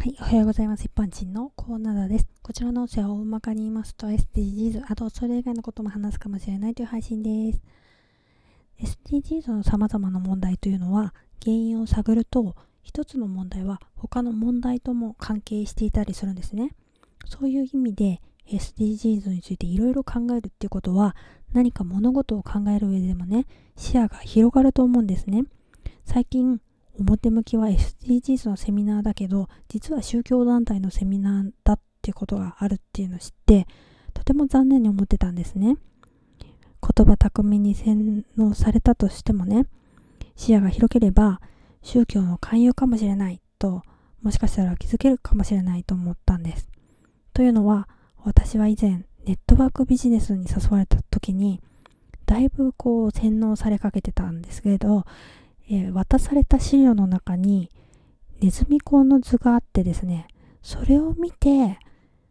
[0.00, 0.84] はい、おはようございます。
[0.84, 2.28] 一般人のコーナーです。
[2.40, 7.60] こちらの音声は大まかに言いますと SDGs、あとそれ以外のことも話すかもしれないという配信です。
[8.80, 16.76] SDGs の様々な問題というのは原因を探ると一つの問題は他の問題とも関係していたりするんですね。
[17.26, 21.16] そういう意味で SDGs についていろいろ考えるっていうことは
[21.52, 25.42] 何か物事を考える上でもね視野が広がると思うんですね。
[26.04, 26.60] 最近
[26.98, 33.66] 表向きは SDGs のセミナーだけど実は宗教団体のセミナーだっていうことがあるっていうのを知って
[34.14, 35.76] とても残念に思ってたんですね。
[36.80, 39.66] 言葉巧みに洗脳されたとしてもね
[40.36, 41.40] 視野が広ければ
[41.82, 43.82] 宗教の勧誘かもしれないと
[44.22, 46.68] もしかしたら気づけるかもしれないと思ったんです。
[47.32, 47.88] というのは
[48.24, 51.60] 私は以前ネットワークビジネスに誘われた時に
[52.26, 55.04] だいぶこう洗脳されかけてたんですけれど
[55.70, 57.70] えー、渡された資料の中に
[58.40, 60.28] ネズミ講の図があってですね、
[60.62, 61.78] それを見て、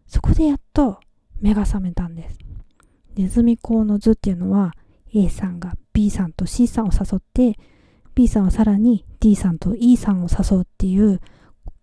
[0.08, 1.00] そこでやっと
[1.42, 2.38] 目が覚めたんです。
[3.16, 4.74] ネズミ講の図っていうのは
[5.14, 7.58] A さんが B さんと C さんを誘って
[8.14, 11.20] B さんはさらに D さんと E さんを誘うっていう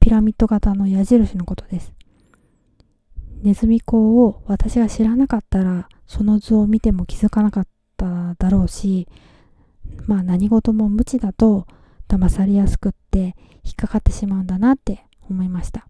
[0.00, 1.92] ピラミッド型の矢印のことです。
[3.42, 9.06] ネズミ講を私が知らなかったらその図を見ても気づかなかっただろうし
[10.06, 11.66] まあ何事も無知だと
[12.08, 15.86] 騙されやすくって引っかかってしまうんだなって思いました。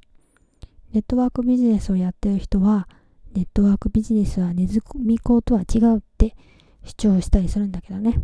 [0.93, 2.89] ネットワークビジネスをやってる人は
[3.35, 6.37] ネットワークビジネスはネズミ講とは違うって
[6.85, 8.23] 主張したりするんだけどね。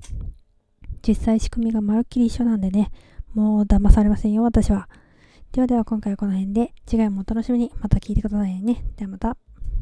[1.06, 2.90] 実際仕組みがまるっきり一緒なんでね、
[3.34, 4.88] もう騙されませんよ、私は。
[5.52, 8.84] ではでは今回はこの辺で、次回もお楽しみにまた聞いてくださいね。
[8.96, 9.36] ではまた。